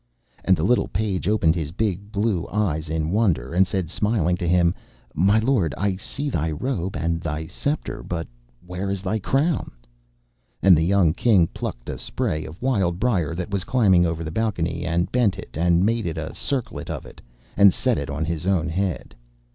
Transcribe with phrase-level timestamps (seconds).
[0.43, 4.47] And the little page opened his big blue eyes in wonder, and said smiling to
[4.47, 4.73] him,
[5.13, 8.27] 'My lord, I see thy robe and thy sceptre, but
[8.65, 9.69] where is thy crown?'
[10.63, 14.31] And the young King plucked a spray of wild briar that was climbing over the
[14.31, 17.21] balcony, and bent it, and made a circlet of it,
[17.55, 19.13] and set it on his own head.